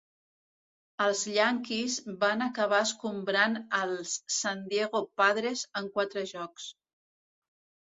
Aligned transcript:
Els 1.03 1.21
Yankees 1.33 1.97
van 2.25 2.41
acabar 2.47 2.81
escombrant 2.87 3.61
els 3.83 4.17
San 4.41 4.67
Diego 4.75 5.07
Padres 5.23 5.67
en 5.83 5.95
quatre 5.97 6.31
jocs. 6.37 6.73